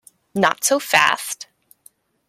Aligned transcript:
Not 0.33 0.63
so 0.63 0.79
fast. 0.79 1.45